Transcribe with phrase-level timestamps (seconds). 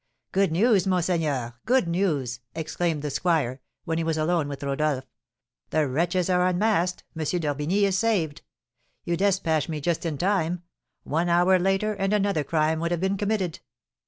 [0.31, 1.53] "Good news, monseigneur!
[1.67, 5.05] Good news!" exclaimed the squire, when he was alone with Rodolph;
[5.69, 7.23] "the wretches are unmasked, M.
[7.39, 8.41] d'Orbigny is saved.
[9.03, 10.63] You despatched me just in time;
[11.03, 13.59] one hour later and another crime would have been committed."